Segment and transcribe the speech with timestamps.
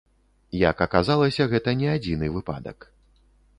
[0.59, 2.91] Як аказалася, гэта не адзіны выпадак.